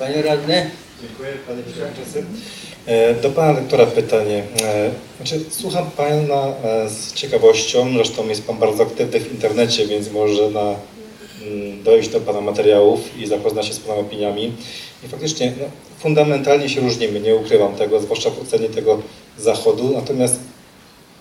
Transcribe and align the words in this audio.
Panie 0.00 0.22
radny? 0.22 0.70
Dziękuję 1.02 1.28
Panie 1.46 1.62
Przewodniczący. 1.62 2.24
E, 2.86 3.14
Do 3.14 3.30
Pana 3.30 3.52
lektora 3.52 3.86
pytanie. 3.86 4.42
E, 4.62 4.90
Znaczy, 5.16 5.44
słucham 5.50 5.90
Pana 5.90 6.54
e, 6.64 6.88
z 6.90 7.12
ciekawością, 7.14 7.92
zresztą 7.94 8.28
jest 8.28 8.46
Pan 8.46 8.58
bardzo 8.58 8.82
aktywny 8.82 9.20
w 9.20 9.32
internecie, 9.32 9.86
więc 9.86 10.12
może 10.12 10.50
na, 10.50 10.74
mm, 11.46 11.82
dojść 11.82 12.08
do 12.08 12.20
Pana 12.20 12.40
materiałów 12.40 13.18
i 13.18 13.26
zapoznać 13.26 13.66
się 13.66 13.74
z 13.74 13.80
Pana 13.80 14.00
opiniami. 14.00 14.52
I 15.04 15.08
faktycznie 15.08 15.52
no, 15.60 15.64
fundamentalnie 15.98 16.68
się 16.68 16.80
różnimy, 16.80 17.20
nie 17.20 17.36
ukrywam 17.36 17.74
tego, 17.74 18.00
zwłaszcza 18.00 18.30
w 18.30 18.42
ocenie 18.42 18.68
tego 18.68 19.02
Zachodu, 19.38 19.90
natomiast 19.94 20.40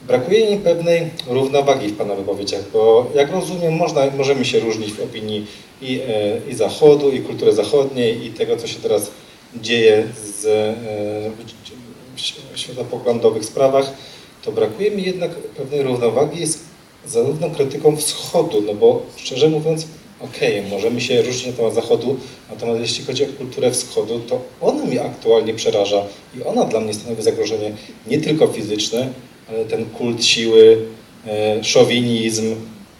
brakuje 0.07 0.51
mi 0.51 0.57
pewnej 0.57 1.09
równowagi 1.27 1.87
w 1.87 1.97
Pana 1.97 2.15
wypowiedziach, 2.15 2.61
bo 2.73 3.11
jak 3.15 3.31
rozumiem, 3.31 3.73
można, 3.73 4.01
możemy 4.17 4.45
się 4.45 4.59
różnić 4.59 4.93
w 4.93 5.03
opinii 5.03 5.45
i, 5.81 6.01
e, 6.07 6.51
i 6.51 6.55
Zachodu, 6.55 7.11
i 7.11 7.19
kultury 7.19 7.53
zachodniej, 7.53 8.25
i 8.25 8.31
tego, 8.31 8.57
co 8.57 8.67
się 8.67 8.79
teraz 8.79 9.11
dzieje 9.55 10.07
z, 10.23 10.45
e, 10.45 11.31
w 12.15 12.59
światopoglądowych 12.59 13.45
sprawach, 13.45 13.93
to 14.45 14.51
brakuje 14.51 14.91
mi 14.91 15.03
jednak 15.03 15.31
pewnej 15.31 15.83
równowagi 15.83 16.45
z 16.45 16.59
zarówno 17.07 17.49
krytyką 17.49 17.95
wschodu, 17.97 18.61
no 18.61 18.73
bo 18.73 19.01
szczerze 19.15 19.49
mówiąc, 19.49 19.87
okej, 20.19 20.63
możemy 20.69 21.01
się 21.01 21.21
różnić 21.21 21.45
na 21.45 21.53
temat 21.53 21.73
zachodu, 21.73 22.17
natomiast 22.49 22.81
jeśli 22.81 23.05
chodzi 23.05 23.23
o 23.23 23.27
kulturę 23.27 23.71
wschodu, 23.71 24.19
to 24.19 24.41
ona 24.61 24.85
mnie 24.85 25.01
aktualnie 25.01 25.53
przeraża 25.53 26.03
i 26.37 26.43
ona 26.43 26.65
dla 26.65 26.79
mnie 26.79 26.93
stanowi 26.93 27.23
zagrożenie 27.23 27.71
nie 28.07 28.21
tylko 28.21 28.47
fizyczne, 28.47 29.09
ten 29.69 29.85
kult 29.85 30.25
siły, 30.25 30.85
e, 31.27 31.63
szowinizm, 31.63 32.55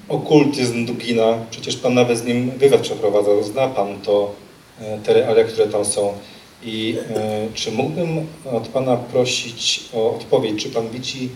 okultyzm 0.10 0.86
Dugina, 0.86 1.38
przecież 1.52 1.78
Pan 1.78 1.94
nawet 1.94 2.18
z 2.18 2.24
nim 2.24 2.52
wywiad 2.52 2.82
przeprowadzał, 2.82 3.44
zna 3.44 3.68
Pan 3.68 4.02
to, 4.02 4.36
e, 4.82 4.98
te 4.98 5.14
realia, 5.14 5.44
które 5.44 5.68
tam 5.68 5.86
są. 5.86 6.14
I 6.64 6.96
e, 7.16 7.48
czy 7.54 7.72
mógłbym 7.72 8.28
od 8.52 8.68
Pana 8.68 8.98
prosić 8.98 9.82
o 9.94 10.16
odpowiedź, 10.16 10.64
czy 10.64 10.70
Pan 10.70 10.90
widzi 10.90 11.30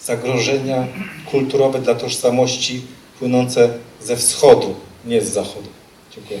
zagrożenia 0.00 0.86
kulturowe 1.30 1.78
dla 1.78 1.94
tożsamości 1.94 2.80
płynące 3.18 3.78
ze 4.02 4.16
wschodu, 4.16 4.74
nie 5.04 5.20
z 5.20 5.32
zachodu? 5.32 5.68
Dziękuję. 6.14 6.40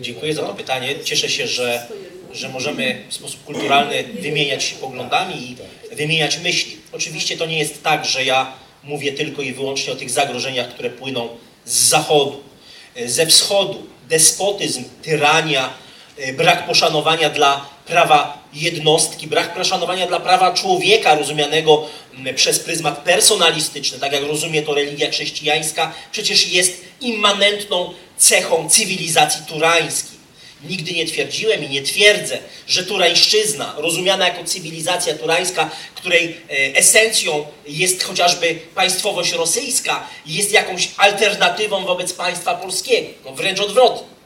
Dziękuję 0.00 0.34
za 0.34 0.42
to 0.42 0.54
pytanie. 0.54 0.94
Cieszę 1.04 1.28
się, 1.28 1.46
że, 1.46 1.86
że 2.32 2.48
możemy 2.48 3.02
w 3.08 3.14
sposób 3.14 3.44
kulturalny 3.44 4.04
wymieniać 4.20 4.64
się 4.64 4.76
poglądami 4.76 5.34
i 5.34 5.56
wymieniać 5.96 6.38
myśli. 6.38 6.76
Oczywiście 6.92 7.36
to 7.36 7.46
nie 7.46 7.58
jest 7.58 7.82
tak, 7.82 8.04
że 8.04 8.24
ja 8.24 8.52
mówię 8.84 9.12
tylko 9.12 9.42
i 9.42 9.52
wyłącznie 9.52 9.92
o 9.92 9.96
tych 9.96 10.10
zagrożeniach, 10.10 10.68
które 10.68 10.90
płyną 10.90 11.28
z 11.64 11.72
zachodu. 11.72 12.42
Ze 13.06 13.26
wschodu 13.26 13.86
despotyzm, 14.08 14.84
tyrania, 15.02 15.72
e, 16.18 16.32
brak 16.32 16.66
poszanowania 16.66 17.30
dla 17.30 17.66
prawa 17.86 18.48
jednostki, 18.54 19.26
brak 19.26 19.54
poszanowania 19.54 20.06
dla 20.06 20.20
prawa 20.20 20.54
człowieka 20.54 21.14
rozumianego 21.14 21.86
przez 22.34 22.58
pryzmat 22.58 22.98
personalistyczny, 22.98 23.98
tak 23.98 24.12
jak 24.12 24.22
rozumie 24.22 24.62
to 24.62 24.74
religia 24.74 25.10
chrześcijańska, 25.10 25.92
przecież 26.12 26.52
jest 26.52 26.84
immanentną 27.00 27.94
cechą 28.16 28.68
cywilizacji 28.68 29.46
turańskiej. 29.46 30.07
Nigdy 30.64 30.92
nie 30.92 31.06
twierdziłem 31.06 31.64
i 31.64 31.68
nie 31.68 31.82
twierdzę, 31.82 32.38
że 32.66 32.86
turańszczyzna, 32.86 33.74
rozumiana 33.76 34.28
jako 34.28 34.44
cywilizacja 34.44 35.14
turańska, 35.14 35.70
której 35.94 36.36
e, 36.50 36.76
esencją 36.76 37.46
jest 37.66 38.02
chociażby 38.02 38.58
państwowość 38.74 39.32
rosyjska, 39.32 40.08
jest 40.26 40.52
jakąś 40.52 40.88
alternatywą 40.96 41.84
wobec 41.84 42.12
państwa 42.12 42.54
polskiego. 42.54 43.08
No 43.24 43.32
wręcz 43.32 43.60
odwrotnie. 43.60 44.17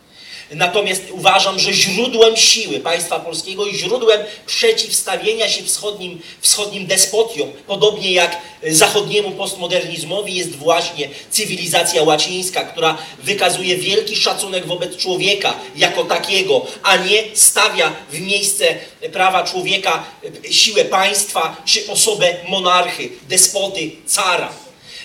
Natomiast 0.55 1.03
uważam, 1.11 1.59
że 1.59 1.73
źródłem 1.73 2.37
siły 2.37 2.81
państwa 2.81 3.21
polskiego 3.21 3.67
i 3.67 3.79
źródłem 3.79 4.21
przeciwstawienia 4.47 5.49
się 5.49 5.63
wschodnim, 5.63 6.21
wschodnim 6.41 6.87
despotiom, 6.87 7.53
podobnie 7.67 8.13
jak 8.13 8.37
zachodniemu 8.69 9.31
postmodernizmowi, 9.31 10.35
jest 10.35 10.57
właśnie 10.57 11.09
cywilizacja 11.31 12.03
łacińska, 12.03 12.65
która 12.65 12.99
wykazuje 13.23 13.77
wielki 13.77 14.17
szacunek 14.17 14.67
wobec 14.67 14.97
człowieka 14.97 15.55
jako 15.77 16.05
takiego, 16.05 16.67
a 16.83 16.97
nie 16.97 17.23
stawia 17.35 17.93
w 18.11 18.21
miejsce 18.21 18.75
prawa 19.13 19.45
człowieka 19.45 20.05
siłę 20.51 20.85
państwa 20.85 21.57
czy 21.65 21.89
osobę 21.89 22.37
monarchy, 22.49 23.09
despoty, 23.29 23.91
cara. 24.07 24.62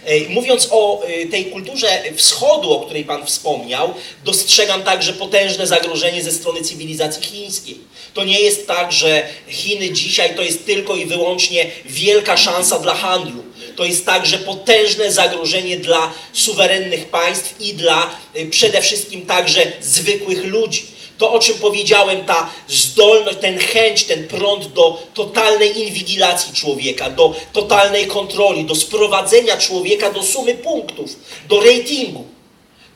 E, 0.07 0.29
Mówiąc 0.29 0.67
o 0.71 1.03
e, 1.03 1.25
tej 1.25 1.45
kulturze 1.45 1.87
wschodu, 2.15 2.71
o 2.71 2.79
której 2.79 3.03
Pan 3.03 3.25
wspomniał, 3.25 3.93
dostrzegam 4.25 4.83
także 4.83 5.13
potężne 5.13 5.67
zagrożenie 5.67 6.23
ze 6.23 6.31
strony 6.31 6.61
cywilizacji 6.61 7.23
chińskiej. 7.23 7.77
To 8.13 8.23
nie 8.23 8.41
jest 8.41 8.67
tak, 8.67 8.91
że 8.91 9.27
Chiny 9.47 9.91
dzisiaj 9.91 10.35
to 10.35 10.41
jest 10.41 10.65
tylko 10.65 10.95
i 10.95 11.05
wyłącznie 11.05 11.65
wielka 11.85 12.37
szansa 12.37 12.79
dla 12.79 12.95
handlu. 12.95 13.43
To 13.75 13.85
jest 13.85 14.05
także 14.05 14.37
potężne 14.37 15.11
zagrożenie 15.11 15.77
dla 15.77 16.13
suwerennych 16.33 17.05
państw 17.05 17.61
i 17.61 17.73
dla 17.73 18.09
e, 18.33 18.45
przede 18.45 18.81
wszystkim 18.81 19.25
także 19.25 19.71
zwykłych 19.81 20.45
ludzi. 20.45 20.96
To, 21.17 21.33
o 21.33 21.39
czym 21.39 21.55
powiedziałem, 21.55 22.25
ta 22.25 22.49
zdolność, 22.67 23.37
ten 23.41 23.59
chęć, 23.59 24.03
ten 24.03 24.27
prąd 24.27 24.67
do 24.67 25.01
totalnej 25.13 25.79
inwigilacji 25.79 26.53
człowieka, 26.53 27.09
do 27.09 27.35
totalnej 27.53 28.07
kontroli, 28.07 28.65
do 28.65 28.75
sprowadzenia 28.75 29.57
człowieka 29.57 30.11
do 30.11 30.23
sumy 30.23 30.55
punktów, 30.55 31.15
do 31.49 31.61
ratingu. 31.61 32.25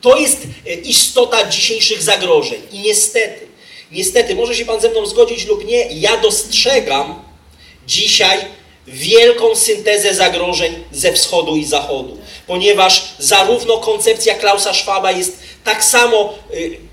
To 0.02 0.18
jest 0.18 0.38
e, 0.68 0.74
istota 0.74 1.50
dzisiejszych 1.50 2.04
zagrożeń. 2.04 2.62
I 2.72 2.80
niestety, 2.80 3.48
niestety, 3.92 4.36
może 4.36 4.56
się 4.56 4.66
Pan 4.66 4.81
ze 4.81 4.90
mną 4.90 5.06
zgodzić 5.06 5.46
lub 5.46 5.66
nie, 5.66 5.88
ja 5.92 6.18
dostrzegam 6.18 7.24
dzisiaj 7.88 8.38
wielką 8.88 9.56
syntezę 9.56 10.14
zagrożeń 10.14 10.84
ze 10.92 11.14
wschodu 11.14 11.56
i 11.56 11.66
zachodu, 11.66 12.18
ponieważ 12.48 13.04
zarówno 13.20 13.78
koncepcja 13.78 14.36
Klausa 14.36 14.74
Schwaba 14.74 15.12
jest 15.12 15.40
tak 15.64 15.84
samo 15.84 16.34
y, 16.54 16.91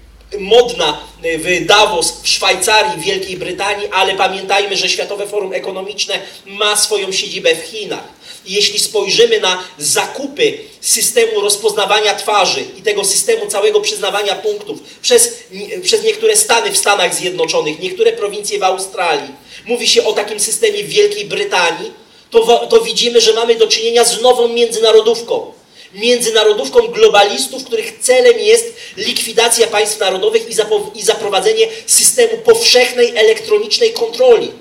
modna 0.49 1.01
w 1.23 1.67
Davos, 1.67 2.21
w 2.23 2.29
Szwajcarii, 2.29 3.01
w 3.01 3.05
Wielkiej 3.05 3.37
Brytanii, 3.37 3.89
ale 3.93 4.15
pamiętajmy, 4.15 4.77
że 4.77 4.89
Światowe 4.89 5.27
Forum 5.27 5.53
Ekonomiczne 5.53 6.21
ma 6.47 6.77
swoją 6.77 7.13
siedzibę 7.13 7.55
w 7.55 7.63
Chinach. 7.63 8.19
Jeśli 8.47 8.79
spojrzymy 8.79 9.41
na 9.41 9.65
zakupy 9.79 10.59
systemu 10.81 11.41
rozpoznawania 11.41 12.15
twarzy 12.15 12.61
i 12.79 12.83
tego 12.83 13.05
systemu 13.05 13.47
całego 13.47 13.81
przyznawania 13.81 14.35
punktów 14.35 14.79
przez, 15.03 15.39
przez 15.83 16.03
niektóre 16.03 16.37
stany 16.37 16.71
w 16.71 16.79
Stanach 16.79 17.15
Zjednoczonych, 17.15 17.81
niektóre 17.81 18.13
prowincje 18.13 18.59
w 18.59 18.63
Australii, 18.63 19.31
mówi 19.67 19.89
się 19.89 20.05
o 20.05 20.13
takim 20.13 20.41
systemie 20.41 20.85
w 20.85 20.89
Wielkiej 20.89 21.25
Brytanii, 21.25 21.93
to, 22.31 22.67
to 22.67 22.81
widzimy, 22.81 23.21
że 23.21 23.33
mamy 23.33 23.55
do 23.55 23.67
czynienia 23.67 24.05
z 24.05 24.23
nową 24.23 24.49
międzynarodówką 24.49 25.58
międzynarodówką 25.95 26.81
globalistów, 26.81 27.65
których 27.65 27.99
celem 27.99 28.39
jest 28.39 28.75
likwidacja 28.97 29.67
państw 29.67 30.01
narodowych 30.01 30.43
i, 30.51 30.55
i 30.99 31.03
zaprowadzenie 31.03 31.67
systemu 31.87 32.39
powszechnej 32.39 33.17
elektronicznej 33.17 33.93
kontroli. 33.93 34.53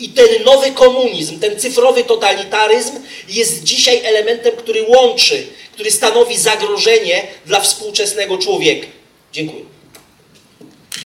I 0.00 0.08
ten 0.08 0.26
nowy 0.44 0.70
komunizm, 0.70 1.40
ten 1.40 1.60
cyfrowy 1.60 2.04
totalitaryzm 2.04 2.92
jest 3.28 3.62
dzisiaj 3.62 4.00
elementem, 4.04 4.56
który 4.56 4.82
łączy, 4.88 5.46
który 5.72 5.90
stanowi 5.90 6.38
zagrożenie 6.38 7.26
dla 7.46 7.60
współczesnego 7.60 8.38
człowieka. 8.38 8.86
Dziękuję. 9.32 9.73